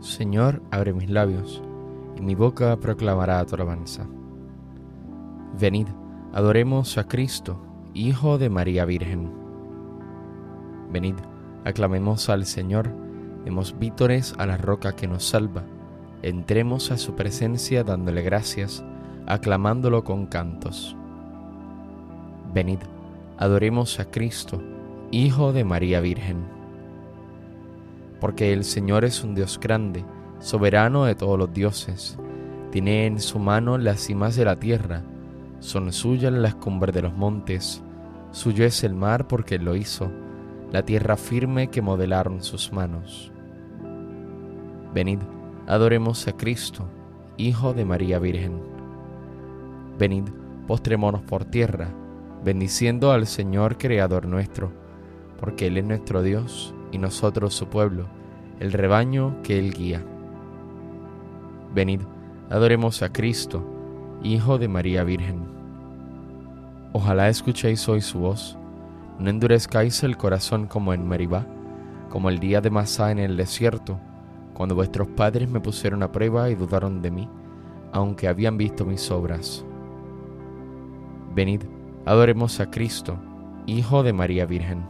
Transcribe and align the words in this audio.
Señor, 0.00 0.62
abre 0.70 0.94
mis 0.94 1.10
labios, 1.10 1.62
y 2.16 2.22
mi 2.22 2.34
boca 2.34 2.74
proclamará 2.80 3.44
tu 3.44 3.54
alabanza. 3.54 4.06
Venid, 5.58 5.88
adoremos 6.32 6.96
a 6.96 7.06
Cristo, 7.06 7.60
Hijo 7.92 8.38
de 8.38 8.48
María 8.48 8.86
Virgen. 8.86 9.30
Venid, 10.90 11.16
aclamemos 11.66 12.30
al 12.30 12.46
Señor, 12.46 12.88
demos 13.44 13.78
vítores 13.78 14.34
a 14.38 14.46
la 14.46 14.56
roca 14.56 14.96
que 14.96 15.06
nos 15.06 15.22
salva, 15.22 15.64
entremos 16.22 16.90
a 16.90 16.96
su 16.96 17.14
presencia 17.14 17.84
dándole 17.84 18.22
gracias, 18.22 18.82
aclamándolo 19.26 20.02
con 20.02 20.24
cantos. 20.24 20.96
Venid, 22.54 22.78
adoremos 23.36 24.00
a 24.00 24.06
Cristo, 24.06 24.62
Hijo 25.10 25.52
de 25.52 25.64
María 25.64 26.00
Virgen 26.00 26.59
porque 28.20 28.52
el 28.52 28.64
Señor 28.64 29.04
es 29.04 29.24
un 29.24 29.34
Dios 29.34 29.58
grande, 29.58 30.04
soberano 30.38 31.04
de 31.04 31.14
todos 31.14 31.38
los 31.38 31.52
dioses. 31.52 32.18
Tiene 32.70 33.06
en 33.06 33.20
su 33.20 33.38
mano 33.38 33.78
las 33.78 34.00
cimas 34.00 34.36
de 34.36 34.44
la 34.44 34.56
tierra, 34.56 35.02
son 35.60 35.92
suyas 35.92 36.32
las 36.32 36.54
cumbres 36.54 36.94
de 36.94 37.02
los 37.02 37.14
montes, 37.14 37.82
suyo 38.30 38.64
es 38.64 38.84
el 38.84 38.94
mar 38.94 39.26
porque 39.26 39.56
él 39.56 39.64
lo 39.64 39.76
hizo, 39.76 40.10
la 40.72 40.84
tierra 40.84 41.16
firme 41.16 41.68
que 41.68 41.82
modelaron 41.82 42.42
sus 42.42 42.72
manos. 42.72 43.32
Venid, 44.94 45.18
adoremos 45.66 46.26
a 46.28 46.36
Cristo, 46.36 46.88
Hijo 47.36 47.74
de 47.74 47.84
María 47.84 48.18
Virgen. 48.18 48.60
Venid, 49.98 50.24
postrémonos 50.66 51.22
por 51.22 51.44
tierra, 51.44 51.88
bendiciendo 52.44 53.12
al 53.12 53.26
Señor 53.26 53.78
Creador 53.78 54.26
nuestro, 54.26 54.72
porque 55.38 55.66
Él 55.66 55.76
es 55.78 55.84
nuestro 55.84 56.22
Dios 56.22 56.74
y 56.92 56.98
nosotros 56.98 57.54
su 57.54 57.66
pueblo, 57.68 58.08
el 58.60 58.72
rebaño 58.72 59.36
que 59.42 59.58
Él 59.58 59.72
guía. 59.72 60.04
Venid, 61.74 62.02
adoremos 62.50 63.02
a 63.02 63.10
Cristo, 63.10 63.64
Hijo 64.22 64.58
de 64.58 64.68
María 64.68 65.02
Virgen. 65.02 65.40
Ojalá 66.92 67.30
escuchéis 67.30 67.88
hoy 67.88 68.02
su 68.02 68.18
voz, 68.18 68.58
no 69.18 69.30
endurezcáis 69.30 70.02
el 70.02 70.18
corazón 70.18 70.66
como 70.66 70.92
en 70.92 71.08
Meribá, 71.08 71.46
como 72.10 72.28
el 72.28 72.38
día 72.38 72.60
de 72.60 72.68
Masá 72.68 73.10
en 73.10 73.18
el 73.18 73.38
desierto, 73.38 73.98
cuando 74.52 74.74
vuestros 74.74 75.08
padres 75.08 75.48
me 75.48 75.60
pusieron 75.60 76.02
a 76.02 76.12
prueba 76.12 76.50
y 76.50 76.54
dudaron 76.54 77.00
de 77.00 77.10
mí, 77.10 77.28
aunque 77.92 78.28
habían 78.28 78.58
visto 78.58 78.84
mis 78.84 79.10
obras. 79.10 79.64
Venid, 81.34 81.62
adoremos 82.04 82.60
a 82.60 82.70
Cristo, 82.70 83.16
Hijo 83.64 84.02
de 84.02 84.12
María 84.12 84.44
Virgen. 84.44 84.84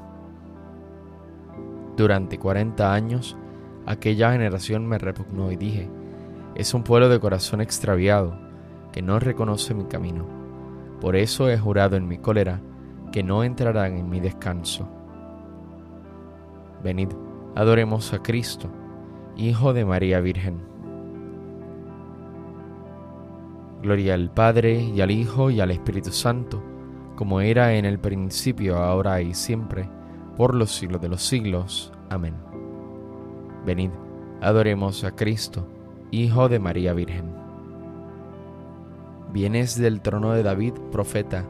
Durante 1.97 2.39
cuarenta 2.39 2.95
años, 2.95 3.37
aquella 3.87 4.33
generación 4.33 4.87
me 4.87 4.99
repugnó 4.99 5.51
y 5.53 5.57
dije, 5.57 5.89
es 6.55 6.75
un 6.75 6.83
pueblo 6.83 7.09
de 7.09 7.21
corazón 7.21 7.61
extraviado, 7.61 8.37
que 8.93 9.03
no 9.03 9.19
reconoce 9.19 9.75
mi 9.75 9.85
camino. 9.85 10.27
Por 11.01 11.17
eso 11.17 11.49
he 11.49 11.59
jurado 11.59 11.97
en 11.97 12.07
mi 12.07 12.19
cólera 12.19 12.61
que 13.13 13.23
no 13.23 13.45
entrarán 13.45 13.97
en 13.97 14.09
mi 14.09 14.21
descanso. 14.21 14.89
Venid, 16.83 17.09
adoremos 17.55 18.13
a 18.13 18.23
Cristo, 18.23 18.69
Hijo 19.37 19.73
de 19.73 19.85
María 19.85 20.21
Virgen. 20.21 20.61
Gloria 23.83 24.15
al 24.15 24.31
Padre 24.31 24.81
y 24.81 25.01
al 25.01 25.11
Hijo 25.11 25.51
y 25.51 25.61
al 25.61 25.71
Espíritu 25.71 26.11
Santo, 26.11 26.63
como 27.17 27.41
era 27.41 27.75
en 27.75 27.85
el 27.85 27.99
principio, 27.99 28.77
ahora 28.77 29.23
y 29.23 29.35
siempre 29.35 29.89
por 30.37 30.55
los 30.55 30.75
siglos 30.75 31.01
de 31.01 31.09
los 31.09 31.23
siglos. 31.23 31.93
Amén. 32.09 32.50
Venid, 33.65 33.91
adoremos 34.41 35.05
a 35.05 35.11
Cristo, 35.13 35.67
Hijo 36.11 36.49
de 36.49 36.59
María 36.59 36.93
Virgen. 36.93 37.33
Vienes 39.33 39.79
del 39.79 40.01
trono 40.01 40.33
de 40.33 40.43
David, 40.43 40.75
profeta, 40.91 41.45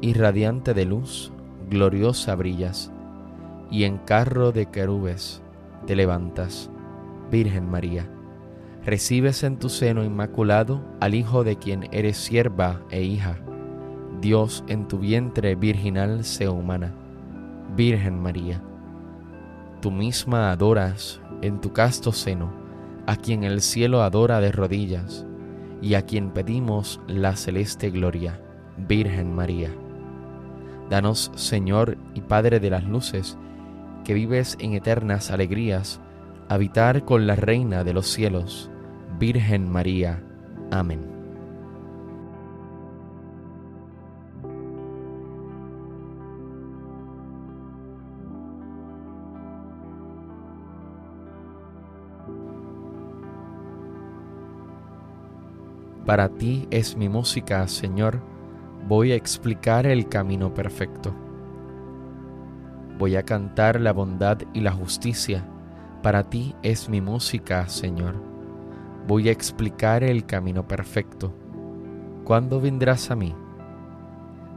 y 0.00 0.12
radiante 0.14 0.74
de 0.74 0.84
luz, 0.84 1.32
gloriosa 1.68 2.34
brillas, 2.34 2.92
y 3.70 3.84
en 3.84 3.98
carro 3.98 4.52
de 4.52 4.66
querubes 4.66 5.42
te 5.86 5.96
levantas, 5.96 6.70
Virgen 7.30 7.70
María. 7.70 8.08
Recibes 8.84 9.42
en 9.42 9.58
tu 9.58 9.68
seno 9.68 10.04
inmaculado 10.04 10.80
al 11.00 11.14
Hijo 11.14 11.44
de 11.44 11.56
quien 11.56 11.88
eres 11.92 12.16
sierva 12.16 12.80
e 12.90 13.02
hija. 13.02 13.38
Dios 14.20 14.64
en 14.68 14.88
tu 14.88 14.98
vientre 14.98 15.54
virginal 15.54 16.24
se 16.24 16.48
humana 16.48 16.94
Virgen 17.76 18.20
María, 18.20 18.60
tú 19.80 19.90
misma 19.90 20.50
adoras 20.50 21.20
en 21.42 21.60
tu 21.60 21.72
casto 21.72 22.12
seno 22.12 22.50
a 23.06 23.16
quien 23.16 23.44
el 23.44 23.60
cielo 23.60 24.02
adora 24.02 24.40
de 24.40 24.52
rodillas 24.52 25.26
y 25.82 25.94
a 25.94 26.02
quien 26.02 26.30
pedimos 26.30 27.00
la 27.06 27.36
celeste 27.36 27.90
gloria, 27.90 28.40
Virgen 28.76 29.34
María. 29.34 29.70
Danos, 30.88 31.30
Señor 31.34 31.96
y 32.14 32.20
Padre 32.20 32.60
de 32.60 32.70
las 32.70 32.84
luces, 32.84 33.38
que 34.04 34.14
vives 34.14 34.56
en 34.60 34.74
eternas 34.74 35.30
alegrías, 35.30 36.00
habitar 36.48 37.04
con 37.04 37.26
la 37.26 37.36
Reina 37.36 37.84
de 37.84 37.94
los 37.94 38.06
cielos, 38.06 38.70
Virgen 39.18 39.70
María. 39.70 40.22
Amén. 40.70 41.19
Para 56.06 56.30
ti 56.30 56.66
es 56.70 56.96
mi 56.96 57.08
música, 57.08 57.66
Señor. 57.68 58.20
Voy 58.88 59.12
a 59.12 59.16
explicar 59.16 59.86
el 59.86 60.08
camino 60.08 60.54
perfecto. 60.54 61.14
Voy 62.98 63.16
a 63.16 63.22
cantar 63.22 63.80
la 63.80 63.92
bondad 63.92 64.38
y 64.54 64.60
la 64.60 64.72
justicia. 64.72 65.46
Para 66.02 66.24
ti 66.24 66.54
es 66.62 66.88
mi 66.88 67.02
música, 67.02 67.68
Señor. 67.68 68.14
Voy 69.06 69.28
a 69.28 69.32
explicar 69.32 70.02
el 70.02 70.24
camino 70.24 70.66
perfecto. 70.66 71.34
¿Cuándo 72.24 72.60
vendrás 72.60 73.10
a 73.10 73.16
mí? 73.16 73.34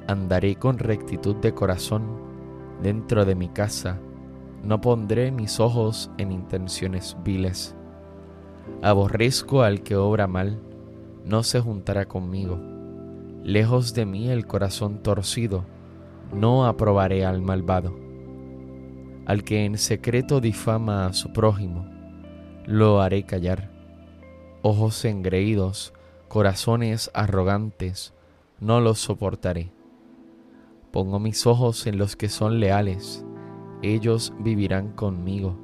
Andaré 0.07 0.55
con 0.55 0.77
rectitud 0.77 1.35
de 1.35 1.53
corazón 1.53 2.03
dentro 2.81 3.25
de 3.25 3.35
mi 3.35 3.49
casa. 3.49 3.99
No 4.63 4.79
pondré 4.79 5.31
mis 5.31 5.59
ojos 5.59 6.09
en 6.17 6.31
intenciones 6.31 7.17
viles. 7.23 7.75
Aborrezco 8.81 9.61
al 9.61 9.83
que 9.83 9.97
obra 9.97 10.27
mal 10.27 10.59
no 11.25 11.43
se 11.43 11.59
juntará 11.59 12.05
conmigo. 12.05 12.59
Lejos 13.43 13.93
de 13.93 14.05
mí 14.05 14.29
el 14.29 14.47
corazón 14.47 15.03
torcido, 15.03 15.65
no 16.33 16.65
aprobaré 16.65 17.25
al 17.25 17.41
malvado. 17.41 17.95
Al 19.25 19.43
que 19.43 19.65
en 19.65 19.77
secreto 19.77 20.41
difama 20.41 21.05
a 21.05 21.13
su 21.13 21.31
prójimo, 21.31 21.85
lo 22.65 23.01
haré 23.01 23.23
callar. 23.23 23.71
Ojos 24.61 25.03
engreídos, 25.05 25.93
corazones 26.27 27.11
arrogantes, 27.13 28.13
no 28.59 28.81
los 28.81 28.99
soportaré. 28.99 29.71
Pongo 30.91 31.19
mis 31.19 31.45
ojos 31.47 31.87
en 31.87 31.97
los 31.97 32.15
que 32.15 32.29
son 32.29 32.59
leales, 32.59 33.25
ellos 33.81 34.33
vivirán 34.39 34.93
conmigo. 34.93 35.59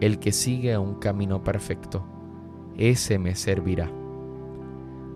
El 0.00 0.18
que 0.18 0.32
sigue 0.32 0.76
un 0.76 0.96
camino 0.96 1.44
perfecto, 1.44 2.04
ese 2.76 3.18
me 3.18 3.34
servirá. 3.34 4.01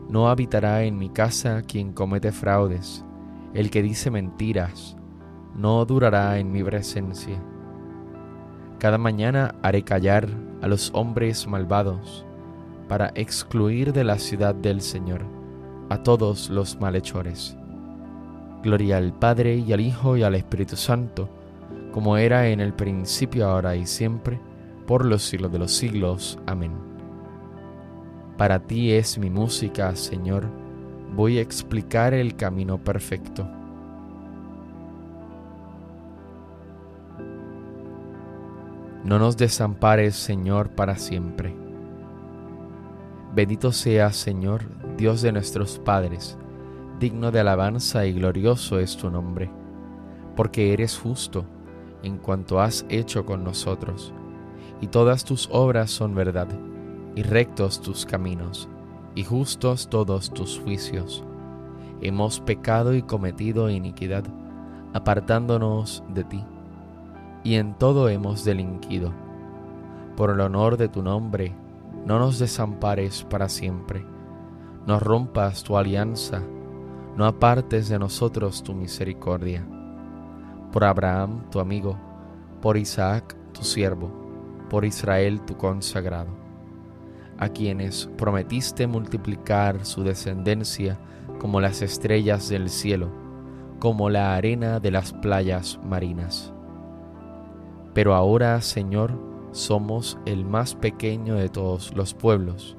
No 0.09 0.28
habitará 0.28 0.84
en 0.84 0.99
mi 0.99 1.09
casa 1.09 1.62
quien 1.62 1.93
comete 1.93 2.32
fraudes, 2.32 3.05
el 3.55 3.70
que 3.70 3.82
dice 3.82 4.11
mentiras, 4.11 4.97
no 5.55 5.85
durará 5.85 6.38
en 6.38 6.53
mi 6.53 6.62
presencia. 6.62 7.43
Cada 8.79 8.99
mañana 8.99 9.55
haré 9.62 9.82
callar 9.82 10.29
a 10.62 10.69
los 10.69 10.91
hombres 10.94 11.47
malvados, 11.47 12.25
para 12.88 13.11
excluir 13.14 13.93
de 13.93 14.05
la 14.05 14.19
ciudad 14.19 14.55
del 14.55 14.81
Señor 14.81 15.23
a 15.88 16.03
todos 16.03 16.50
los 16.50 16.81
malhechores. 16.81 17.56
Gloria 18.62 18.99
al 18.99 19.12
Padre 19.12 19.56
y 19.56 19.73
al 19.73 19.81
Hijo 19.81 20.17
y 20.17 20.23
al 20.23 20.35
Espíritu 20.35 20.76
Santo, 20.76 21.29
como 21.93 22.17
era 22.17 22.49
en 22.49 22.61
el 22.61 22.75
principio, 22.75 23.49
ahora 23.49 23.76
y 23.76 23.87
siempre, 23.87 24.41
por 24.87 25.05
los 25.05 25.23
siglos 25.23 25.52
de 25.52 25.59
los 25.59 25.73
siglos. 25.73 26.38
Amén. 26.47 26.86
Para 28.37 28.61
ti 28.61 28.93
es 28.93 29.19
mi 29.19 29.31
música, 29.31 29.94
Señor. 29.97 30.47
Voy 31.15 31.38
a 31.38 31.41
explicar 31.41 32.12
el 32.12 32.37
camino 32.37 32.79
perfecto. 32.79 33.49
No 39.05 39.19
nos 39.19 39.37
desampares, 39.37 40.17
Señor, 40.17 40.71
para 40.71 40.97
siempre. 40.97 41.55
Bendito 43.35 43.71
seas, 43.73 44.17
Señor, 44.17 44.62
Dios 44.97 45.23
de 45.23 45.31
nuestros 45.31 45.79
padres, 45.79 46.37
digno 46.99 47.31
de 47.31 47.41
alabanza 47.41 48.05
y 48.06 48.15
glorioso 48.15 48.79
es 48.79 48.97
tu 48.97 49.11
nombre, 49.11 49.50
porque 50.35 50.73
eres 50.73 50.99
justo 50.99 51.44
en 52.03 52.19
cuanto 52.19 52.61
has 52.61 52.85
hecho 52.88 53.25
con 53.25 53.44
nosotros 53.44 54.12
y 54.81 54.88
todas 54.88 55.25
tus 55.25 55.49
obras 55.53 55.91
son 55.91 56.15
verdad, 56.15 56.49
y 57.16 57.22
rectos 57.22 57.80
tus 57.80 58.06
caminos, 58.06 58.68
y 59.16 59.24
justos 59.24 59.88
todos 59.88 60.30
tus 60.30 60.60
juicios. 60.60 61.24
Hemos 62.02 62.38
pecado 62.40 62.94
y 62.94 63.02
cometido 63.02 63.70
iniquidad, 63.70 64.22
apartándonos 64.92 66.04
de 66.10 66.22
ti, 66.24 66.44
y 67.42 67.54
en 67.54 67.74
todo 67.74 68.08
hemos 68.08 68.44
delinquido. 68.44 69.12
Por 70.14 70.30
el 70.30 70.40
honor 70.40 70.76
de 70.76 70.88
tu 70.88 71.02
nombre, 71.02 71.54
no 72.04 72.18
nos 72.18 72.38
desampares 72.38 73.24
para 73.24 73.48
siempre, 73.48 74.04
no 74.86 75.00
rompas 75.00 75.64
tu 75.64 75.76
alianza, 75.76 76.42
no 77.16 77.24
apartes 77.24 77.88
de 77.88 77.98
nosotros 77.98 78.62
tu 78.62 78.74
misericordia. 78.74 79.66
Por 80.70 80.84
Abraham, 80.84 81.48
tu 81.50 81.60
amigo, 81.60 81.96
por 82.60 82.76
Isaac, 82.76 83.34
tu 83.52 83.64
siervo, 83.64 84.10
por 84.68 84.84
Israel 84.84 85.40
tu 85.46 85.56
consagrado, 85.56 86.45
a 87.38 87.49
quienes 87.49 88.09
prometiste 88.17 88.87
multiplicar 88.87 89.85
su 89.85 90.03
descendencia 90.03 90.99
como 91.38 91.61
las 91.61 91.83
estrellas 91.83 92.49
del 92.49 92.71
cielo, 92.71 93.11
como 93.79 94.11
la 94.11 94.35
arena 94.35 94.81
de 94.81 94.91
las 94.91 95.12
playas 95.12 95.79
marinas. 95.85 96.53
Pero 97.93 98.15
ahora, 98.15 98.61
Señor, 98.61 99.12
somos 99.53 100.19
el 100.27 100.44
más 100.44 100.75
pequeño 100.75 101.35
de 101.35 101.49
todos 101.49 101.94
los 101.94 102.15
pueblos. 102.15 102.77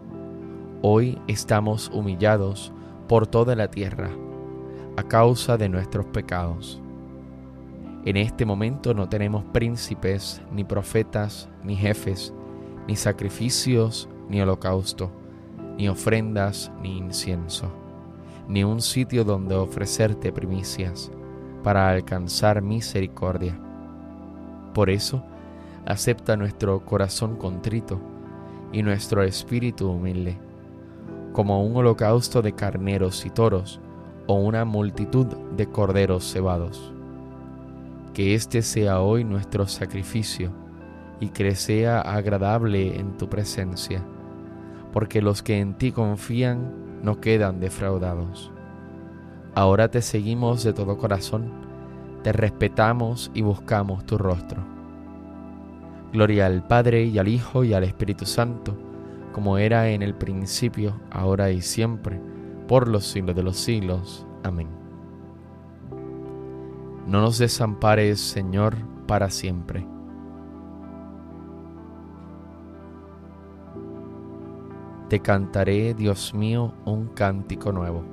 Hoy 0.82 1.20
estamos 1.28 1.90
humillados 1.94 2.72
por 3.08 3.26
toda 3.26 3.56
la 3.56 3.70
tierra 3.70 4.10
a 4.96 5.04
causa 5.04 5.58
de 5.58 5.70
nuestros 5.70 6.06
pecados. 6.08 6.82
En 8.06 8.18
este 8.18 8.46
momento 8.46 8.94
no 8.94 9.10
tenemos 9.10 9.44
príncipes, 9.46 10.42
ni 10.52 10.64
profetas, 10.64 11.50
ni 11.64 11.76
jefes, 11.76 12.34
ni 12.88 12.96
sacrificios, 12.96 14.08
ni 14.30 14.42
holocausto, 14.42 15.12
ni 15.78 15.90
ofrendas, 15.90 16.72
ni 16.82 16.98
incienso, 16.98 17.72
ni 18.48 18.64
un 18.64 18.82
sitio 18.82 19.24
donde 19.24 19.56
ofrecerte 19.56 20.32
primicias 20.32 21.12
para 21.64 21.90
alcanzar 21.90 22.62
misericordia. 22.62 23.60
Por 24.74 24.90
eso, 24.90 25.24
acepta 25.86 26.36
nuestro 26.36 26.84
corazón 26.86 27.36
contrito 27.36 28.00
y 28.72 28.84
nuestro 28.84 29.24
espíritu 29.24 29.90
humilde, 29.90 30.38
como 31.34 31.64
un 31.64 31.76
holocausto 31.76 32.42
de 32.42 32.54
carneros 32.54 33.26
y 33.26 33.30
toros 33.30 33.80
o 34.28 34.36
una 34.36 34.66
multitud 34.66 35.28
de 35.56 35.68
corderos 35.68 36.32
cebados 36.32 36.94
que 38.18 38.34
este 38.34 38.64
sea 38.64 39.00
hoy 39.00 39.24
nuestro 39.24 39.68
sacrificio 39.68 40.52
y 41.20 41.30
que 41.30 41.54
sea 41.54 42.02
agradable 42.02 43.00
en 43.00 43.16
tu 43.16 43.30
presencia, 43.30 44.04
porque 44.94 45.22
los 45.22 45.44
que 45.44 45.60
en 45.60 45.74
ti 45.74 45.92
confían 45.92 47.02
no 47.04 47.20
quedan 47.20 47.60
defraudados. 47.60 48.52
Ahora 49.56 49.90
te 49.90 50.02
seguimos 50.02 50.64
de 50.64 50.74
todo 50.74 50.98
corazón, 50.98 51.52
te 52.24 52.32
respetamos 52.32 53.32
y 53.34 53.42
buscamos 53.42 54.06
tu 54.06 54.18
rostro. 54.18 54.62
Gloria 56.14 56.46
al 56.46 56.66
Padre 56.66 57.04
y 57.06 57.18
al 57.18 57.28
Hijo 57.28 57.64
y 57.64 57.74
al 57.74 57.84
Espíritu 57.84 58.26
Santo, 58.26 58.76
como 59.34 59.58
era 59.58 59.90
en 59.90 60.02
el 60.02 60.16
principio, 60.16 61.00
ahora 61.12 61.52
y 61.52 61.62
siempre, 61.62 62.20
por 62.68 62.88
los 62.88 63.06
siglos 63.06 63.36
de 63.36 63.44
los 63.44 63.58
siglos. 63.58 64.26
Amén. 64.44 64.68
No 67.08 67.22
nos 67.22 67.38
desampares, 67.38 68.20
Señor, 68.20 68.76
para 69.08 69.30
siempre. 69.30 69.86
Te 75.10 75.22
cantaré, 75.22 75.94
Dios 75.94 76.34
mío, 76.34 76.74
un 76.84 77.08
cántico 77.08 77.72
nuevo. 77.72 78.04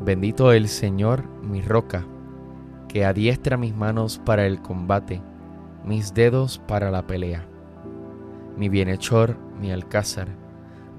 Bendito 0.00 0.52
el 0.52 0.68
Señor, 0.68 1.24
mi 1.42 1.60
roca, 1.60 2.06
que 2.88 3.04
adiestra 3.04 3.58
mis 3.58 3.76
manos 3.76 4.18
para 4.24 4.46
el 4.46 4.62
combate, 4.62 5.20
mis 5.84 6.14
dedos 6.14 6.62
para 6.66 6.90
la 6.90 7.06
pelea. 7.06 7.46
Mi 8.56 8.70
bienhechor, 8.70 9.36
mi 9.60 9.70
alcázar, 9.70 10.28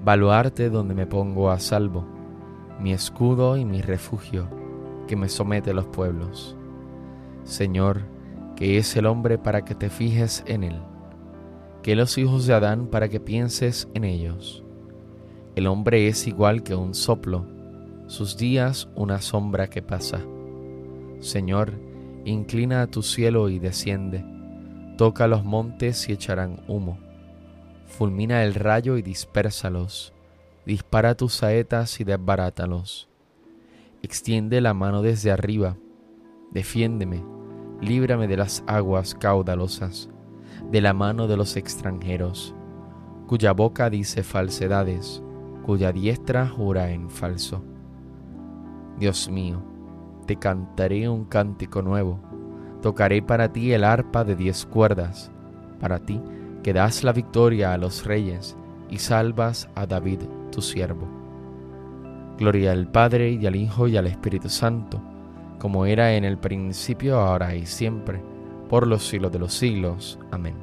baluarte 0.04 0.70
donde 0.70 0.94
me 0.94 1.06
pongo 1.06 1.50
a 1.50 1.58
salvo, 1.58 2.06
mi 2.78 2.92
escudo 2.92 3.56
y 3.56 3.64
mi 3.64 3.82
refugio 3.82 4.48
que 5.08 5.16
me 5.16 5.28
somete 5.28 5.72
a 5.72 5.74
los 5.74 5.86
pueblos. 5.86 6.56
Señor, 7.42 8.02
que 8.54 8.78
es 8.78 8.94
el 8.96 9.06
hombre 9.06 9.38
para 9.38 9.64
que 9.64 9.74
te 9.74 9.90
fijes 9.90 10.44
en 10.46 10.62
él, 10.62 10.80
que 11.82 11.96
los 11.96 12.18
hijos 12.18 12.46
de 12.46 12.54
Adán 12.54 12.86
para 12.86 13.08
que 13.08 13.20
pienses 13.20 13.88
en 13.94 14.04
ellos. 14.04 14.64
El 15.56 15.66
hombre 15.66 16.08
es 16.08 16.26
igual 16.26 16.62
que 16.62 16.74
un 16.74 16.94
soplo, 16.94 17.46
sus 18.06 18.36
días 18.36 18.88
una 18.94 19.20
sombra 19.20 19.68
que 19.68 19.82
pasa. 19.82 20.20
Señor, 21.20 21.72
inclina 22.24 22.82
a 22.82 22.86
tu 22.86 23.02
cielo 23.02 23.48
y 23.48 23.58
desciende, 23.58 24.24
toca 24.96 25.26
los 25.26 25.44
montes 25.44 26.08
y 26.08 26.12
echarán 26.12 26.62
humo. 26.68 26.98
Fulmina 27.86 28.44
el 28.44 28.54
rayo 28.54 28.96
y 28.96 29.02
dispérsalos, 29.02 30.12
dispara 30.64 31.14
tus 31.14 31.34
saetas 31.34 32.00
y 32.00 32.04
desbarátalos 32.04 33.10
Extiende 34.02 34.62
la 34.62 34.72
mano 34.72 35.02
desde 35.02 35.30
arriba, 35.30 35.76
defiéndeme, 36.52 37.22
líbrame 37.82 38.28
de 38.28 38.38
las 38.38 38.64
aguas 38.66 39.14
caudalosas, 39.14 40.08
de 40.70 40.80
la 40.80 40.92
mano 40.92 41.26
de 41.26 41.36
los 41.36 41.56
extranjeros, 41.56 42.54
cuya 43.26 43.52
boca 43.52 43.90
dice 43.90 44.22
falsedades, 44.22 45.22
cuya 45.64 45.92
diestra 45.92 46.48
jura 46.48 46.90
en 46.90 47.10
falso. 47.10 47.62
Dios 48.98 49.30
mío, 49.30 49.62
te 50.26 50.36
cantaré 50.36 51.08
un 51.08 51.24
cántico 51.24 51.82
nuevo, 51.82 52.18
tocaré 52.82 53.22
para 53.22 53.52
ti 53.52 53.72
el 53.72 53.84
arpa 53.84 54.24
de 54.24 54.36
diez 54.36 54.66
cuerdas, 54.66 55.30
para 55.80 55.98
ti 55.98 56.20
que 56.62 56.72
das 56.72 57.04
la 57.04 57.12
victoria 57.12 57.72
a 57.72 57.78
los 57.78 58.04
reyes 58.04 58.56
y 58.90 58.98
salvas 58.98 59.68
a 59.74 59.86
David 59.86 60.20
tu 60.50 60.60
siervo 60.60 61.20
Gloria 62.40 62.72
al 62.72 62.90
Padre 62.90 63.32
y 63.32 63.46
al 63.46 63.54
Hijo 63.54 63.86
y 63.86 63.98
al 63.98 64.06
Espíritu 64.06 64.48
Santo, 64.48 64.98
como 65.58 65.84
era 65.84 66.14
en 66.14 66.24
el 66.24 66.38
principio, 66.38 67.20
ahora 67.20 67.54
y 67.54 67.66
siempre, 67.66 68.22
por 68.70 68.86
los 68.86 69.04
siglos 69.04 69.32
de 69.32 69.40
los 69.40 69.52
siglos. 69.52 70.16
Amén. 70.30 70.54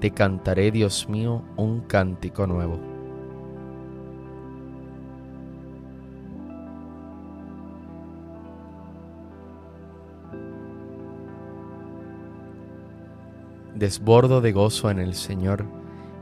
Te 0.00 0.12
cantaré, 0.12 0.70
Dios 0.70 1.08
mío, 1.08 1.42
un 1.56 1.80
cántico 1.80 2.46
nuevo. 2.46 2.78
Desbordo 13.74 14.40
de 14.40 14.52
gozo 14.52 14.90
en 14.90 15.00
el 15.00 15.14
Señor 15.14 15.64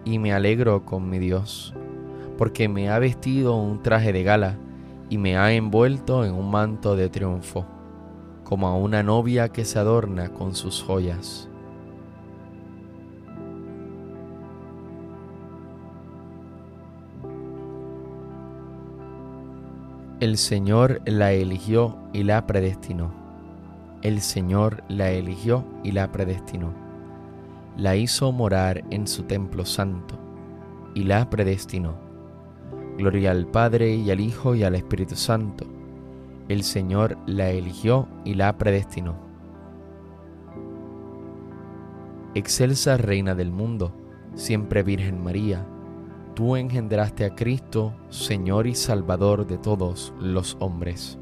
y 0.07 0.19
me 0.19 0.33
alegro 0.33 0.87
con 0.87 1.11
mi 1.11 1.19
Dios 1.19 1.75
porque 2.39 2.71
me 2.71 2.89
ha 2.89 2.99
vestido 2.99 3.57
un 3.57 3.83
traje 3.83 4.15
de 4.15 4.23
gala 4.23 4.57
y 5.11 5.19
me 5.19 5.37
ha 5.37 5.53
envuelto 5.53 6.25
en 6.25 6.33
un 6.33 6.51
manto 6.51 6.97
de 6.97 7.11
triunfo, 7.11 7.67
como 8.53 8.69
a 8.69 8.77
una 8.77 9.03
novia 9.03 9.49
que 9.49 9.65
se 9.65 9.79
adorna 9.79 10.29
con 10.29 10.55
sus 10.55 10.83
joyas. 10.83 11.49
El 20.21 20.37
Señor 20.37 21.01
la 21.07 21.33
eligió 21.33 21.97
y 22.13 22.25
la 22.25 22.47
predestinó. 22.47 23.11
El 24.03 24.21
Señor 24.21 24.85
la 24.87 25.11
eligió 25.11 25.65
y 25.83 25.93
la 25.93 26.13
predestinó. 26.13 26.75
La 27.79 27.97
hizo 27.97 28.33
morar 28.33 28.85
en 28.91 29.07
su 29.07 29.23
templo 29.23 29.65
santo 29.65 30.19
y 30.95 31.05
la 31.05 31.31
predestinó 31.31 31.95
Gloria 32.99 33.31
al 33.31 33.47
Padre 33.47 33.95
y 33.95 34.11
al 34.11 34.21
Hijo 34.21 34.55
y 34.55 34.63
al 34.63 34.75
Espíritu 34.75 35.17
Santo. 35.17 35.65
El 36.53 36.65
Señor 36.65 37.17
la 37.25 37.49
eligió 37.49 38.07
y 38.27 38.35
la 38.35 38.59
predestinó. 38.59 39.17
Excelsa 42.35 42.99
Reina 42.99 43.35
del 43.35 43.51
mundo, 43.51 43.97
siempre 44.35 44.83
Virgen 44.83 45.25
María, 45.25 45.67
tú 46.35 46.57
engendraste 46.57 47.25
a 47.25 47.35
Cristo, 47.35 47.95
Señor 48.11 48.67
y 48.67 48.75
Salvador 48.75 49.47
de 49.47 49.57
todos 49.57 50.13
los 50.21 50.59
hombres. 50.61 51.19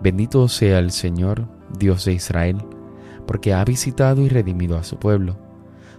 Bendito 0.00 0.46
sea 0.46 0.78
el 0.78 0.92
Señor, 0.92 1.48
Dios 1.80 2.04
de 2.04 2.12
Israel, 2.12 2.58
porque 3.26 3.52
ha 3.54 3.64
visitado 3.64 4.22
y 4.22 4.28
redimido 4.28 4.78
a 4.78 4.84
su 4.84 5.00
pueblo, 5.00 5.36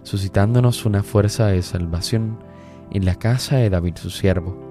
suscitándonos 0.03 0.86
una 0.86 1.03
fuerza 1.03 1.48
de 1.48 1.62
salvación 1.62 2.39
en 2.89 3.03
la 3.03 3.15
casa 3.15 3.58
de 3.58 3.70
David 3.70 3.98
su 3.98 4.10
siervo, 4.10 4.71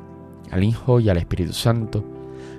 al 0.51 0.63
Hijo 0.63 0.99
y 0.99 1.09
al 1.09 1.17
Espíritu 1.17 1.53
Santo, 1.53 2.03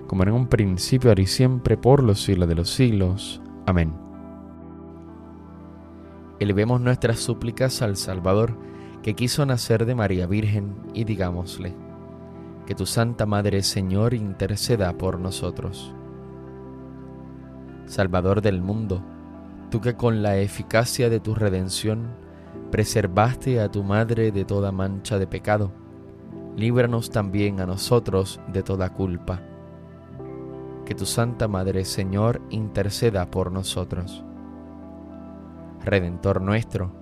como 0.06 0.24
en 0.24 0.32
un 0.32 0.46
principio, 0.46 1.10
ahora 1.10 1.22
y 1.22 1.26
siempre, 1.26 1.76
por 1.76 2.02
los 2.02 2.22
siglos 2.22 2.48
de 2.48 2.54
los 2.54 2.70
siglos. 2.70 3.40
Amén. 3.66 3.94
Elevemos 6.40 6.80
nuestras 6.80 7.20
súplicas 7.20 7.82
al 7.82 7.96
Salvador, 7.96 8.58
que 9.02 9.14
quiso 9.14 9.46
nacer 9.46 9.86
de 9.86 9.94
María 9.94 10.26
Virgen, 10.26 10.74
y 10.94 11.04
digámosle, 11.04 11.74
que 12.66 12.74
tu 12.74 12.86
Santa 12.86 13.26
Madre 13.26 13.62
Señor 13.62 14.14
interceda 14.14 14.92
por 14.96 15.18
nosotros. 15.18 15.94
Salvador 17.86 18.42
del 18.42 18.62
mundo, 18.62 19.02
tú 19.70 19.80
que 19.80 19.94
con 19.94 20.22
la 20.22 20.38
eficacia 20.38 21.10
de 21.10 21.20
tu 21.20 21.34
redención 21.34 22.14
preservaste 22.70 23.60
a 23.60 23.70
tu 23.70 23.82
Madre 23.82 24.32
de 24.32 24.44
toda 24.44 24.72
mancha 24.72 25.18
de 25.18 25.26
pecado, 25.26 25.72
líbranos 26.56 27.10
también 27.10 27.60
a 27.60 27.66
nosotros 27.66 28.40
de 28.48 28.62
toda 28.62 28.90
culpa. 28.90 29.40
Que 30.84 30.94
tu 30.94 31.06
Santa 31.06 31.48
Madre 31.48 31.84
Señor 31.84 32.42
interceda 32.50 33.30
por 33.30 33.52
nosotros. 33.52 34.24
Redentor 35.84 36.40
nuestro, 36.40 36.92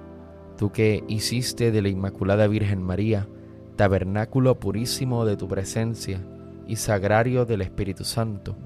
tú 0.57 0.71
que 0.71 1.04
hiciste 1.09 1.73
de 1.73 1.83
la 1.83 1.88
Inmaculada 1.88 2.47
Virgen 2.47 2.83
María 2.83 3.28
tabernáculo 3.76 4.61
purísimo 4.61 5.25
de 5.25 5.37
tu 5.37 5.49
presencia 5.49 6.21
y 6.66 6.76
sagrario 6.76 7.47
del 7.47 7.62
Espíritu 7.62 8.04
Santo, 8.04 8.57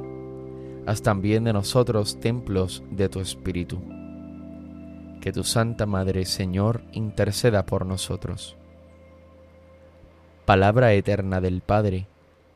haz 0.86 1.02
también 1.02 1.44
de 1.44 1.52
nosotros 1.52 2.18
templos 2.18 2.82
de 2.90 3.08
tu 3.08 3.20
Espíritu. 3.20 3.80
Que 5.20 5.32
tu 5.32 5.44
Santa 5.44 5.86
Madre 5.86 6.26
Señor 6.26 6.82
interceda 6.92 7.64
por 7.64 7.86
nosotros 7.86 8.58
palabra 10.44 10.92
eterna 10.92 11.40
del 11.40 11.62
Padre, 11.62 12.06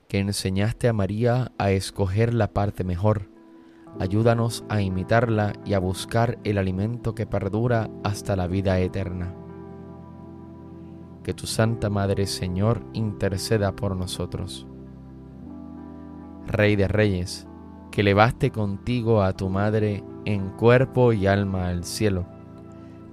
que 0.08 0.18
enseñaste 0.18 0.88
a 0.88 0.92
María 0.92 1.52
a 1.56 1.70
escoger 1.70 2.34
la 2.34 2.48
parte 2.48 2.84
mejor. 2.84 3.30
Ayúdanos 3.98 4.62
a 4.68 4.82
imitarla 4.82 5.54
y 5.64 5.72
a 5.72 5.78
buscar 5.78 6.38
el 6.44 6.58
alimento 6.58 7.14
que 7.14 7.26
perdura 7.26 7.88
hasta 8.04 8.36
la 8.36 8.46
vida 8.46 8.78
eterna. 8.78 9.34
Que 11.22 11.32
tu 11.32 11.46
Santa 11.46 11.88
Madre 11.88 12.26
Señor 12.26 12.84
interceda 12.92 13.72
por 13.74 13.96
nosotros. 13.96 14.66
Rey 16.46 16.76
de 16.76 16.88
Reyes, 16.88 17.46
que 17.90 18.02
levaste 18.02 18.50
contigo 18.50 19.22
a 19.22 19.32
tu 19.32 19.48
Madre 19.48 20.04
en 20.26 20.50
cuerpo 20.50 21.14
y 21.14 21.26
alma 21.26 21.68
al 21.68 21.84
cielo, 21.84 22.26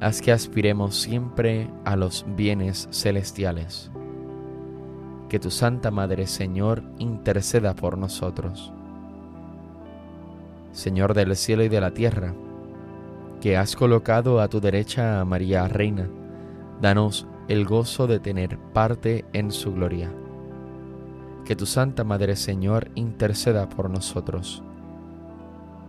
haz 0.01 0.21
que 0.21 0.33
aspiremos 0.33 0.95
siempre 0.95 1.69
a 1.85 1.95
los 1.95 2.25
bienes 2.35 2.89
celestiales 2.91 3.89
que 5.29 5.39
tu 5.39 5.51
Santa 5.51 5.91
Madre 5.91 6.27
Señor 6.27 6.83
interceda 6.99 7.75
por 7.75 7.97
nosotros. 7.97 8.71
Señor 10.71 11.13
del 11.13 11.35
cielo 11.35 11.63
y 11.63 11.69
de 11.69 11.81
la 11.81 11.91
tierra, 11.91 12.33
que 13.41 13.57
has 13.57 13.75
colocado 13.75 14.41
a 14.41 14.47
tu 14.47 14.59
derecha 14.59 15.19
a 15.19 15.25
María 15.25 15.67
Reina, 15.67 16.09
danos 16.81 17.27
el 17.47 17.65
gozo 17.65 18.07
de 18.07 18.19
tener 18.19 18.57
parte 18.73 19.25
en 19.33 19.51
su 19.51 19.73
gloria. 19.73 20.11
Que 21.45 21.55
tu 21.55 21.65
Santa 21.65 22.03
Madre 22.03 22.35
Señor 22.35 22.89
interceda 22.95 23.69
por 23.69 23.89
nosotros. 23.89 24.63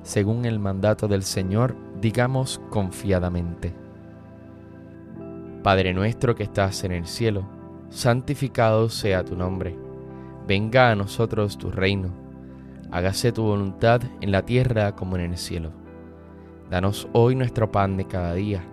Según 0.03 0.45
el 0.45 0.59
mandato 0.59 1.09
del 1.09 1.23
Señor, 1.23 1.75
digamos 2.01 2.61
confiadamente. 2.71 3.75
Padre 5.63 5.95
nuestro 5.95 6.35
que 6.35 6.45
estás 6.45 6.85
en 6.85 6.93
el 6.93 7.07
cielo, 7.07 7.56
santificado 7.91 8.89
sea 8.89 9.25
tu 9.25 9.37
nombre. 9.37 9.77
Venga 10.47 10.91
a 10.91 10.97
nosotros 10.97 11.59
tu 11.59 11.71
reino. 11.71 12.11
Hágase 12.91 13.33
tu 13.33 13.43
voluntad 13.43 14.01
en 14.21 14.33
la 14.33 14.43
tierra 14.43 14.95
como 14.95 15.17
en 15.17 15.33
el 15.33 15.37
cielo. 15.37 15.71
Danos 16.71 17.09
hoy 17.13 17.35
nuestro 17.35 17.71
pan 17.71 17.97
de 17.97 18.07
cada 18.07 18.35
día. 18.35 18.65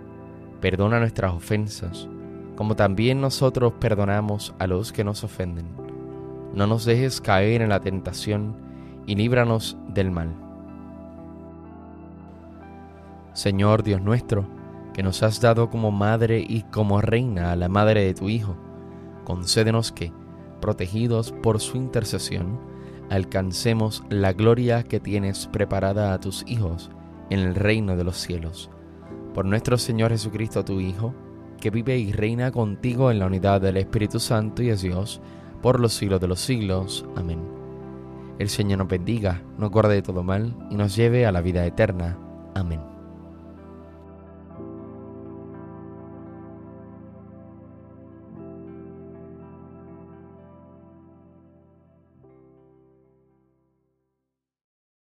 Perdona 0.61 0.99
nuestras 0.99 1.33
ofensas, 1.33 2.07
como 2.55 2.75
también 2.75 3.21
nosotros 3.21 3.73
perdonamos 3.79 4.53
a 4.59 4.67
los 4.67 4.91
que 4.91 5.03
nos 5.03 5.23
ofenden. 5.23 5.65
No 6.53 6.67
nos 6.67 6.85
dejes 6.85 7.19
caer 7.19 7.61
en 7.61 7.69
la 7.69 7.79
tentación 7.79 8.55
y 9.05 9.15
líbranos 9.15 9.77
del 9.89 10.11
mal. 10.11 10.29
Señor 13.33 13.83
Dios 13.83 14.01
nuestro, 14.01 14.45
que 14.93 15.01
nos 15.01 15.23
has 15.23 15.41
dado 15.41 15.69
como 15.69 15.91
madre 15.91 16.45
y 16.47 16.61
como 16.63 17.01
reina 17.01 17.51
a 17.51 17.55
la 17.55 17.67
madre 17.67 18.05
de 18.05 18.13
tu 18.13 18.29
Hijo, 18.29 18.55
concédenos 19.23 19.91
que, 19.91 20.11
protegidos 20.61 21.33
por 21.43 21.59
su 21.59 21.77
intercesión, 21.77 22.59
alcancemos 23.09 24.03
la 24.09 24.33
gloria 24.33 24.83
que 24.83 24.99
tienes 24.99 25.47
preparada 25.47 26.13
a 26.13 26.19
tus 26.19 26.43
hijos 26.47 26.89
en 27.29 27.39
el 27.39 27.55
reino 27.55 27.95
de 27.95 28.03
los 28.03 28.17
cielos. 28.17 28.69
Por 29.33 29.45
nuestro 29.45 29.77
Señor 29.77 30.11
Jesucristo, 30.11 30.63
tu 30.63 30.79
Hijo, 30.79 31.13
que 31.59 31.69
vive 31.69 31.97
y 31.97 32.11
reina 32.11 32.51
contigo 32.51 33.09
en 33.09 33.19
la 33.19 33.25
unidad 33.25 33.61
del 33.61 33.77
Espíritu 33.77 34.19
Santo 34.19 34.61
y 34.63 34.69
es 34.69 34.81
Dios, 34.81 35.21
por 35.61 35.79
los 35.79 35.93
siglos 35.93 36.19
de 36.19 36.27
los 36.27 36.39
siglos. 36.39 37.05
Amén. 37.15 37.39
El 38.37 38.49
Señor 38.49 38.79
nos 38.79 38.87
bendiga, 38.87 39.41
nos 39.57 39.71
guarde 39.71 39.95
de 39.95 40.01
todo 40.01 40.23
mal 40.23 40.55
y 40.69 40.75
nos 40.75 40.95
lleve 40.95 41.25
a 41.25 41.31
la 41.31 41.41
vida 41.41 41.65
eterna. 41.65 42.17
Amén. 42.53 42.92